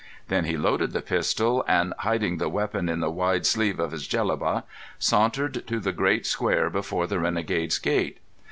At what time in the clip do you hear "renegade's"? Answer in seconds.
7.19-7.77